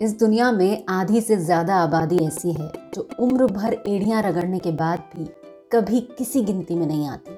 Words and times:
इस 0.00 0.18
दुनिया 0.18 0.50
में 0.52 0.84
आधी 0.88 1.20
से 1.20 1.36
ज़्यादा 1.36 1.76
आबादी 1.76 2.16
ऐसी 2.16 2.52
है 2.52 2.70
जो 2.94 3.08
उम्र 3.20 3.46
भर 3.46 3.72
एड़ियाँ 3.72 4.22
रगड़ने 4.22 4.58
के 4.58 4.72
बाद 4.72 4.98
भी 5.16 5.24
कभी 5.72 6.00
किसी 6.18 6.42
गिनती 6.42 6.74
में 6.74 6.86
नहीं 6.86 7.06
आती, 7.08 7.32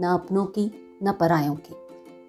ना 0.00 0.14
अपनों 0.14 0.44
की, 0.46 0.70
ना 1.02 1.12
परायों 1.12 1.54
की। 1.56 1.74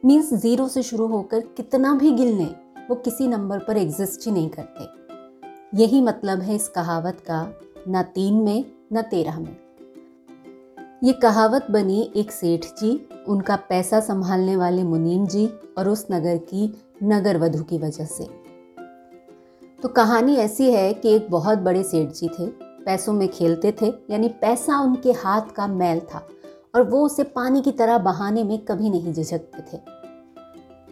मीन्स 0.05 0.33
ज़ीरो 0.33 0.67
से 0.67 0.83
शुरू 0.83 1.07
होकर 1.07 1.39
कितना 1.57 1.94
भी 1.94 2.12
गिल 2.12 2.36
लें, 2.38 2.55
वो 2.89 2.96
किसी 2.96 3.28
नंबर 3.28 3.59
पर 3.59 3.78
एग्जिस्ट 3.78 4.25
ही 4.25 4.31
नहीं 4.31 4.49
करते। 4.49 5.82
यही 5.82 6.02
मतलब 6.02 6.41
है 6.41 6.55
इस 6.55 6.68
कहावत 6.68 7.23
का 7.29 7.41
न 7.89 8.02
तीन 8.16 8.34
में, 8.34 8.66
न 8.93 9.02
तेरह 9.02 9.39
में। 9.39 9.55
ये 11.04 11.13
कहावत 11.13 11.71
बनी 11.71 12.11
एक 12.16 12.32
सेठ 12.32 12.66
जी, 12.79 13.07
उनका 13.27 13.55
पैसा 13.70 14.00
संभालने 14.00 14.55
वाले 14.55 14.84
मुनीम 14.84 15.25
जी 15.27 15.48
और 15.77 15.89
उस 15.89 16.05
नगर 16.11 16.38
की 16.50 16.71
नगर 17.04 17.38
वधु 17.38 17.63
की 17.63 17.77
वजह 17.77 18.05
से। 18.05 18.41
तो 19.84 19.89
कहानी 19.89 20.36
ऐसी 20.36 20.71
है 20.71 20.93
कि 20.93 21.09
एक 21.09 21.29
बहुत 21.32 21.57
बड़े 21.57 21.82
सेठ 21.83 22.10
जी 22.10 22.28
थे, 22.29 22.46
पैसों 22.86 23.14
में 23.14 23.28
खेलते 23.28 23.71
थे, 23.71 23.87
यानी 24.10 24.28
पैसा 24.42 24.79
उनके 24.79 25.11
हाथ 25.11 25.50
का 25.56 25.68
मैल 25.68 26.00
था 26.14 26.25
और 26.75 26.83
वो 26.83 27.04
उसे 27.06 27.23
पानी 27.23 27.61
की 27.61 27.71
तरह 27.71 27.97
बहाने 27.97 28.43
में 28.43 28.57
कभी 28.65 28.89
नहीं 28.89 29.14
झिझकते 29.14 29.64
थे। 29.71 29.79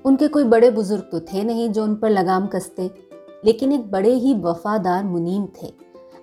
उनके 0.05 0.27
कोई 0.27 0.43
बड़े 0.45 0.69
बुज़ुर्ग 0.71 1.03
तो 1.11 1.19
थे 1.23 1.43
नहीं 1.43 1.69
जो 1.69 1.83
उन 1.83 1.95
पर 1.95 2.09
लगाम 2.09 2.47
कसते, 2.47 2.89
लेकिन 3.45 3.71
एक 3.71 3.89
बड़े 3.91 4.13
ही 4.13 4.33
वफादार 4.35 5.03
मुनीम 5.03 5.45
थे। 5.61 5.67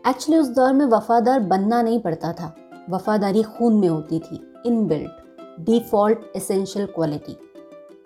एक्चुअली 0.09 0.41
उस 0.41 0.49
दौर 0.49 0.73
में 0.73 0.85
वफादार 0.87 1.41
बनना 1.41 1.83
नहीं 1.83 2.01
पड़ता 2.01 2.33
था, 2.33 2.55
वफादारी 2.91 3.43
खून 3.43 3.75
में 3.75 3.89
होती 3.89 4.19
थी, 4.19 4.41
इनबिल्ट, 4.67 5.11
डिफ़ॉल्ट 5.61 6.37
एसेंशियल 6.37 6.87
क्वालिटी। 6.87 7.37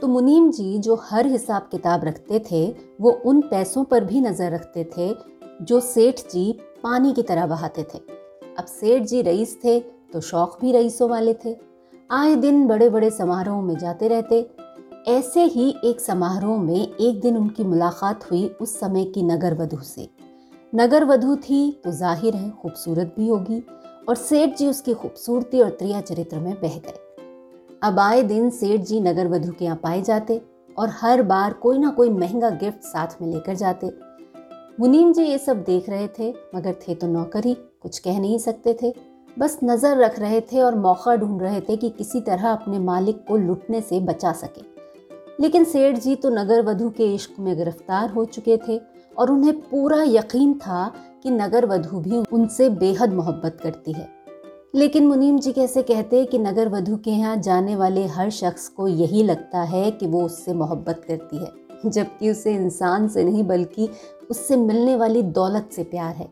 तो 0.00 0.08
मुनीम 0.08 0.50
जी 0.50 0.78
जो 0.78 0.94
हर 1.02 1.26
हिसाब 1.26 1.68
किताब 1.72 2.04
रखते 2.04 2.38
थे, 2.50 2.66
वो 3.00 3.10
उन 3.10 3.40
पैसों 3.42 3.84
पर 3.84 4.04
भी 4.04 4.20
नज़र 4.20 4.52
रखते 4.52 4.84
थे, 4.96 5.14
जो 5.62 5.80
सेठ 5.82 6.20
जी 6.30 6.52
पानी 6.82 7.12
की 7.12 7.22
तरह 7.22 7.46
बहाते 7.46 7.82
थे। 7.84 7.98
अब 8.58 8.64
सेठ 8.68 9.02
जी 9.02 9.22
रईस 9.22 9.58
थे 9.64 9.78
तो 10.12 10.20
शौक 10.22 10.58
भी 10.60 10.72
रईसों 10.72 11.08
वाले 11.10 11.34
थे। 11.44 11.56
आए 12.10 12.34
दिन 12.36 12.66
बड़े 12.66 12.88
बड़े 12.90 13.10
समारोह 13.10 13.60
में 13.62 13.76
जाते 13.78 14.08
रहते। 14.08 14.46
ऐसे 15.08 15.44
ही 15.46 15.68
एक 15.84 16.00
समारोह 16.00 16.62
में 16.62 16.74
एक 16.76 17.20
दिन 17.20 17.36
उनकी 17.36 17.64
मुलाकात 17.64 18.30
हुई 18.30 18.46
उस 18.60 18.78
समय 18.80 19.04
की 19.06 19.22
नगर 19.24 19.54
वधु 19.54 19.80
से। 19.84 20.08
नगर 20.72 21.04
वधु 21.04 21.36
थी 21.38 21.60
तो 21.84 21.92
ज़ाहिर 21.92 22.34
है 22.36 22.50
खूबसूरत 22.52 23.14
भी 23.18 23.28
होगी, 23.28 23.62
और 24.08 24.16
सेठ 24.16 24.56
जी 24.58 24.66
उसकी 24.66 24.94
खूबसूरती 24.94 25.60
और 25.60 25.70
त्रिया 25.70 26.00
चरित्र 26.02 26.38
में 26.38 26.54
बह 26.54 26.78
गए। 26.78 26.98
अब 27.82 27.98
आए 27.98 28.22
दिन 28.22 28.48
सेठ 28.50 28.80
जी 28.80 28.98
नगर 29.00 29.28
वधु 29.28 29.52
के 29.52 29.64
यहाँ 29.64 29.76
पाए 29.82 30.00
जाते 30.02 30.40
और 30.78 30.88
हर 30.92 31.22
बार 31.22 31.52
कोई 31.52 31.78
ना 31.78 31.90
कोई 31.90 32.10
महँगा 32.10 32.50
गिफ्ट 32.52 32.82
साथ 32.84 33.20
में 33.22 33.28
लेकर 33.28 33.54
जाते। 33.54 33.90
मुनीम 34.80 35.12
जी 35.12 35.22
ये 35.22 35.38
सब 35.38 35.62
देख 35.64 35.88
रहे 35.88 36.08
थे, 36.08 36.28
मगर 36.54 36.74
थे 36.82 36.94
तो 36.94 37.06
नौकर 37.06 37.44
ही 37.44 37.54
कुछ 37.54 37.98
कह 37.98 38.20
नहीं 38.20 38.38
सकते 38.38 38.76
थे। 38.82 38.92
बस 39.36 39.58
नज़र 39.64 39.96
रख 39.96 40.18
रहे 40.18 40.40
थे 40.42 40.60
और 40.60 40.74
मौका 40.74 41.16
ढूंढ 41.16 41.42
रहे 41.42 41.60
थे 41.60 41.76
कि 41.76 41.90
किसी 41.90 42.20
तरह 42.20 42.48
अपने 42.50 42.78
मालिक 42.80 43.24
को 43.28 43.36
लुटने 43.38 43.80
से 43.80 44.00
बचा 44.02 44.32
सके। 44.34 44.62
लेकिन 45.42 45.64
सेठ 45.64 45.98
जी 45.98 46.14
तो 46.16 46.30
नगर 46.30 46.62
वधु 46.62 46.90
के 46.90 47.12
इश्क 47.14 47.40
में 47.40 47.56
गिरफ़्तार 47.56 48.10
हो 48.10 48.24
चुके 48.26 48.56
थे 48.68 48.80
और 49.16 49.30
उन्हें 49.30 49.60
पूरा 49.60 50.02
यकीन 50.02 50.54
था 50.58 50.86
कि 51.22 51.30
नगर 51.30 51.66
वधु 51.66 52.00
भी 52.00 52.24
उनसे 52.32 52.68
बेहद 52.70 53.12
मोहब्बत 53.12 53.58
करती 53.62 53.92
है। 53.92 54.08
लेकिन 54.74 55.06
मुनीम 55.06 55.38
जी 55.38 55.52
कैसे 55.52 55.82
कहते 55.82 56.24
कि 56.24 56.38
नगर 56.38 56.68
वधु 56.68 56.96
के 56.96 57.10
यहाँ 57.10 57.36
जाने 57.36 57.74
वाले 57.76 58.04
हर 58.06 58.28
शख्स 58.30 58.66
को 58.68 58.86
यही 58.88 59.22
लगता 59.22 59.62
है 59.62 59.90
कि 59.90 60.06
वो 60.06 60.22
उससे 60.22 60.52
मोहब्बत 60.52 61.00
करती 61.08 61.36
है, 61.36 61.48
जबकि 61.86 62.30
उसे 62.30 62.54
इंसान 62.54 63.08
से 63.08 63.24
नहीं 63.24 63.42
बल्कि 63.44 63.88
उससे 64.30 64.56
मिलने 64.56 64.94
वाली 64.96 65.22
दौलत 65.22 65.70
से 65.72 65.84
प्यार 65.84 66.14
है। 66.14 66.28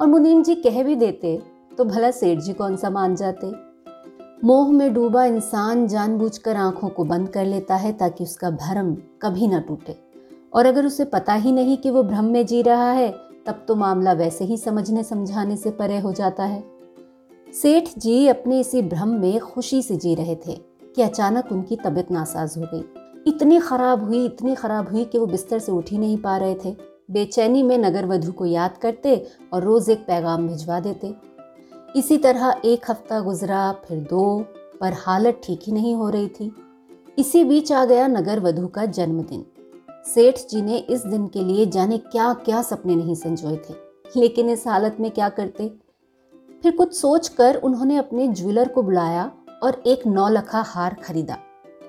और 0.00 0.06
मुनीम 0.06 0.42
जी 0.42 0.54
कह 0.56 0.82
भी 0.82 0.96
देते 0.96 1.38
तो 1.78 1.84
भला 1.84 2.10
सेठ 2.10 2.38
जी 2.38 2.52
कौन 2.52 2.76
सा 2.76 2.90
मान 2.90 3.14
जाते? 3.16 3.52
मोह 4.44 4.72
में 4.72 4.92
डूबा 4.94 5.24
इंसान 5.24 5.86
जानबूझकर 5.88 6.56
आँखों 6.56 6.88
को 6.88 7.04
बंद 7.04 7.28
कर 7.28 7.46
लेता 7.46 7.76
है 7.76 7.92
ताकि 7.92 8.24
उसका 8.24 8.50
भरम 8.50 8.94
कभी 9.22 9.46
ना 9.46 9.60
टूटे। 9.60 9.96
और 10.54 10.66
अगर 10.66 10.86
उसे 10.86 11.04
पता 11.04 11.34
ही 11.34 11.52
नहीं 11.52 11.76
कि 11.76 11.90
वो 11.90 12.02
भ्रम 12.02 12.24
में 12.24 12.44
जी 12.46 12.60
रहा 12.62 12.90
है, 12.92 13.10
तब 13.46 13.64
तो 13.68 13.74
मामला 13.76 14.12
वैसे 14.12 14.44
ही 14.44 14.56
समझने 14.56 15.04
समझाने 15.04 15.56
से 15.56 15.70
परे 15.70 15.98
हो 15.98 16.12
जाता 16.12 16.44
है। 16.44 16.62
सेठ 17.54 17.88
जी 17.98 18.26
अपने 18.26 18.60
इसी 18.60 18.82
भ्रम 18.82 19.08
में 19.08 19.40
खुशी 19.40 19.82
से 19.82 19.96
जी 19.96 20.14
रहे 20.14 20.36
थे 20.36 20.54
कि 20.94 21.02
अचानक 21.02 21.52
उनकी 21.52 21.76
तबीयत 21.76 22.10
नासाज 22.10 22.54
हो 22.58 22.62
गई। 22.74 22.84
इतनी 23.26 23.58
खराब 23.58 24.04
हुई, 24.04 24.24
इतनी 24.24 24.54
खराब 24.54 24.90
हुई 24.90 25.04
कि 25.04 25.18
वो 25.18 25.26
बिस्तर 25.26 25.58
से 25.58 25.72
उठ 25.72 25.90
ही 25.90 25.98
नहीं 25.98 26.16
पा 26.18 26.36
रहे 26.36 26.54
थे। 26.54 26.76
बेचैनी 27.10 27.62
में 27.62 27.78
नगर 27.78 28.06
वधु 28.06 28.32
को 28.32 28.46
याद 28.46 28.76
करते 28.76 29.26
और 29.52 29.62
रोज़ 29.62 29.90
एक 29.90 29.98
पैगाम 29.98 30.48
भिजवा 30.48 30.80
देते। 30.80 31.14
इसी 31.96 32.18
तरह 32.18 32.60
एक 32.64 32.90
हफ़्ता 32.90 33.20
गुजरा, 33.20 33.72
फिर 33.72 33.98
दो, 33.98 34.44
पर 34.80 34.92
हालत 34.92 35.40
ठीक 35.44 35.60
ही 35.66 35.72
नहीं 35.72 35.94
हो 35.94 36.08
रही 36.08 36.28
थी। 36.28 36.52
इसी 37.18 37.44
बीच 37.44 37.72
आ 37.72 37.84
गया 37.84 38.06
नगर 38.06 38.40
वधु 38.40 38.66
का 38.66 38.86
जन्मदिन। 38.86 39.46
सेठ 40.14 40.38
जी 40.50 40.62
ने 40.62 40.78
इस 40.78 41.06
दिन 41.06 41.26
के 41.26 41.44
लिए 41.44 41.66
जाने 41.66 41.98
क्या 41.98 42.32
क्या 42.34 42.62
सपने 42.62 42.96
नहीं 42.96 43.14
संजोए 43.14 43.56
थे। 43.56 43.74
लेकिन 44.16 44.50
इस 44.50 44.66
हालत 44.66 44.96
में 45.00 45.10
क्या 45.10 45.28
करते? 45.28 45.89
फिर 46.62 46.76
कुछ 46.76 46.94
सोचकर 46.94 47.56
उन्होंने 47.56 47.96
अपने 47.96 48.28
ज्वेलर 48.28 48.68
को 48.68 48.82
बुलाया 48.82 49.30
और 49.62 49.82
एक 49.86 50.06
नौलखा 50.06 50.60
हार 50.66 50.96
खरीदा 51.04 51.36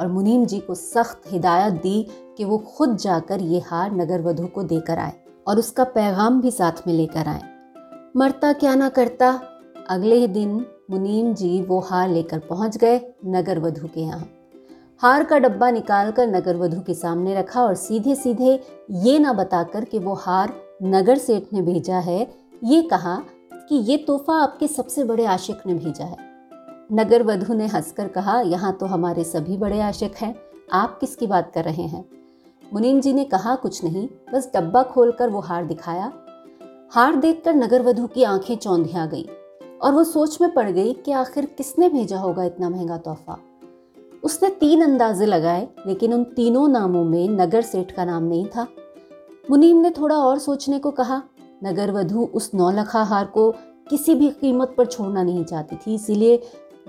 और 0.01 0.07
मुनीम 0.07 0.45
जी 0.45 0.59
को 0.59 0.75
सख्त 0.75 1.31
हिदायत 1.31 1.73
दी 1.73 2.07
कि 2.37 2.45
वो 2.45 2.57
खुद 2.57 2.95
जाकर 2.97 3.41
ये 3.41 3.59
हार 3.59 3.91
नगर 3.91 4.21
वधु 4.21 4.47
को 4.47 4.63
देकर 4.63 4.99
आए 4.99 5.13
और 5.47 5.59
उसका 5.59 5.83
पैगाम 5.83 6.41
भी 6.41 6.51
साथ 6.51 6.87
में 6.87 6.93
लेकर 6.93 7.27
आए। 7.27 7.41
मरता 8.17 8.53
क्या 8.53 8.75
ना 8.75 8.89
करता, 8.89 9.29
अगले 9.89 10.15
ही 10.15 10.27
दिन 10.27 10.65
मुनीम 10.91 11.33
जी 11.33 11.61
वो 11.61 11.79
हार 11.79 12.09
लेकर 12.09 12.39
पहुँच 12.39 12.77
गए 12.77 12.99
नगर 13.25 13.59
वधु 13.59 13.87
के 13.87 14.01
यहाँ। 14.01 14.29
हार 15.01 15.23
का 15.23 15.37
डब्बा 15.37 15.69
निकालकर 15.71 16.27
नगर 16.27 16.55
वधु 16.55 16.81
के 16.81 16.93
सामने 16.93 17.35
रखा 17.35 17.63
और 17.63 17.75
सीधे 17.75 18.15
सीधे 18.15 18.59
ये 18.91 19.19
ना 19.19 19.33
बताकर 19.33 19.85
कि 19.85 19.99
वो 19.99 20.13
हार 20.13 20.53
नगर 20.83 21.17
सेठ 21.17 21.53
ने 21.53 21.61
भेजा 21.61 21.99
है, 21.99 22.27
ये 22.63 22.81
कहा 22.81 23.21
कि 23.69 23.75
ये 23.75 23.97
तोहफा 23.97 24.33
आपके 24.33 24.67
सबसे 24.67 25.03
बड़े 25.03 25.25
आशिक 25.25 25.57
ने 25.65 25.73
भेजा 25.73 26.05
है। 26.05 26.17
नगर 26.91 27.23
वधु 27.23 27.53
ने 27.53 27.67
हंसकर 27.67 28.07
कहा, 28.07 28.41
यहाँ 28.41 28.73
तो 28.73 28.85
हमारे 28.85 29.23
सभी 29.23 29.57
बड़े 29.57 29.81
आशिक 29.81 30.15
हैं। 30.15 30.35
आप 30.73 30.97
किसकी 30.99 31.27
बात 31.27 31.51
कर 31.53 31.63
रहे 31.63 31.83
हैं? 31.83 32.05
मुनीम 32.73 33.01
जी 33.01 33.13
ने 33.13 33.23
कहा, 33.23 33.55
कुछ 33.55 33.83
नहीं, 33.83 34.09
बस 34.33 34.51
डब्बा 34.55 34.83
खोलकर 34.83 35.29
वो 35.29 35.39
हार 35.39 35.65
दिखाया। 35.65 36.13
हार 36.91 37.15
देखकर 37.15 37.55
नगर 37.55 37.81
वधु 37.81 38.07
की 38.07 38.23
आँखें 38.23 38.55
चौंधिया 38.55 39.05
गई 39.05 39.29
और 39.81 39.93
वो 39.93 40.03
सोच 40.03 40.41
में 40.41 40.53
पड़ 40.53 40.69
गई 40.69 40.93
कि 40.93 41.11
आखिर 41.11 41.45
किसने 41.45 41.89
भेजा 41.89 42.19
होगा 42.19 42.43
इतना 42.43 42.69
महँगा 42.69 42.97
तोहफा। 42.97 43.39
उसने 44.23 44.49
तीन 44.49 44.83
अंदाजे 44.83 45.25
लगाए, 45.25 45.67
लेकिन 45.87 46.13
उन 46.13 46.23
तीनों 46.23 46.67
नामों 46.67 47.03
में 47.03 47.29
नगर 47.29 47.61
सेठ 47.61 47.91
का 47.91 48.05
नाम 48.05 48.23
नहीं 48.23 48.45
था। 48.45 48.67
मुनीम 49.49 49.77
ने 49.77 49.89
थोड़ा 49.89 50.15
और 50.15 50.39
सोचने 50.39 50.79
को 50.79 50.91
कहा 50.91 51.23
नगर 51.63 51.91
वधु 51.91 52.23
उस 52.33 52.51
नौलखा 52.55 53.03
हार 53.03 53.25
को 53.25 53.51
किसी 53.89 54.15
भी 54.15 54.29
कीमत 54.31 54.73
पर 54.77 54.85
छोड़ना 54.85 55.23
नहीं 55.23 55.43
चाहती 55.43 55.75
थी, 55.75 55.95
इसीलिए 55.95 56.41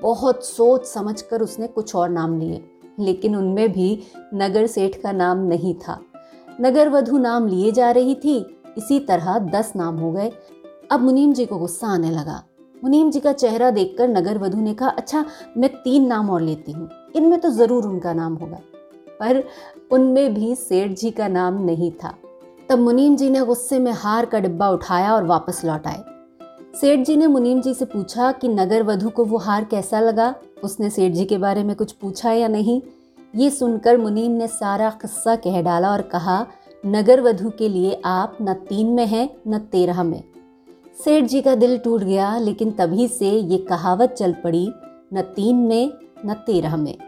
बहुत 0.03 0.44
सोच 0.47 0.87
समझकर 0.87 1.43
उसने 1.43 1.66
कुछ 1.66 1.94
और 1.97 2.09
नाम 2.09 2.38
लिए। 2.41 2.65
लेकिन 3.00 3.37
उनमें 3.37 3.72
भी 3.72 4.03
नगर 4.34 4.66
सेठ 4.66 5.00
का 5.03 5.12
नाम 5.12 5.38
नहीं 5.38 5.75
था। 5.75 5.99
नगर 6.61 6.88
वधु 6.88 7.19
नाम 7.19 7.47
लिए 7.47 7.72
जा 7.72 7.91
रही 7.91 8.15
थी, 8.15 8.38
इसी 8.78 8.99
तरह 9.00 9.38
दस 9.38 9.72
नाम 9.77 9.99
हो 9.99 10.11
गए। 10.12 10.32
अब 10.91 11.00
मुनीम 11.00 11.32
जी 11.32 11.47
को 11.47 11.59
गुस्सा 11.59 11.88
आने 11.88 12.11
लगा। 12.11 12.43
मुनीम 12.84 13.11
जी 13.11 13.21
का 13.21 13.32
चेहरा 13.32 13.71
देखकर 13.71 14.09
नगर 14.09 14.38
वधु 14.38 14.61
ने 14.61 14.75
कहा 14.75 14.88
अच्छा 14.88 15.25
मैं 15.56 15.71
तीन 15.75 16.06
नाम 16.06 16.31
और 16.31 16.41
लेती 16.41 16.72
हूँ। 16.72 16.88
इनमें 17.16 17.41
तो 17.41 17.50
ज़रूर 17.50 17.84
उनका 17.84 18.12
नाम 18.12 18.34
होगा। 18.34 18.59
पर 19.21 19.43
उनमें 19.93 20.34
भी 20.34 20.55
सेठ 20.55 20.93
जी 20.93 21.11
का 21.11 21.28
नाम 21.28 21.62
नहीं 21.65 21.91
था। 21.93 22.15
तब 22.72 22.78
मुनीम 22.78 23.16
जी 23.16 23.31
ने 23.31 23.41
गुस्से 23.41 23.78
में 23.78 23.93
हार 23.93 24.27
का 24.27 24.38
डिब्बा 24.38 24.69
उठाया 24.69 25.14
और 25.14 25.25
वापस 25.25 25.64
लौट 25.64 25.87
आए। 25.87 26.05
सेठ 26.81 27.06
जी 27.06 27.17
ने 27.17 27.26
मुनीम 27.26 27.61
जी 27.61 27.75
से 27.75 27.85
पूछा 27.85 28.32
कि 28.32 28.49
नगर 28.49 28.82
वधु 28.82 29.11
को 29.11 29.25
वो 29.25 29.38
हार 29.38 29.64
कैसा 29.64 30.00
लगा? 30.00 30.35
उसने 30.64 30.91
सेठ 30.91 31.12
जी 31.12 31.25
के 31.25 31.38
बारे 31.38 31.64
में 31.64 31.76
कुछ 31.76 31.93
पूछा 31.93 32.32
या 32.32 32.49
नहीं? 32.49 32.82
ये 33.37 33.50
सुनकर 33.50 33.99
मुनीम 33.99 34.32
ने 34.32 34.47
सारा 34.47 34.91
किस्सा 34.91 35.37
कह 35.37 35.62
डाला 35.62 35.91
और 35.91 36.02
कहा, 36.02 36.47
नगर 36.87 37.20
वधु 37.20 37.50
के 37.50 37.69
लिए 37.69 38.02
आप 38.05 38.38
न 38.43 38.55
तीन 38.55 38.87
में 38.87 39.06
हैं, 39.06 39.37
न 39.49 39.58
तेरह 39.58 40.02
में। 40.02 40.25
सेठ 41.05 41.25
जी 41.25 41.41
का 41.41 41.55
दिल 41.55 41.79
टूट 41.79 42.00
गया, 42.00 42.38
लेकिन 42.38 42.70
तभी 42.70 43.08
से 43.08 43.31
ये 43.31 43.58
कहावत 43.58 44.11
चल 44.11 44.32
पड़ी, 44.32 44.73
न 45.14 45.23
तीन 45.37 45.56
में, 45.56 45.93
न 46.26 46.35
तेरह 46.35 46.76
में। 46.76 46.99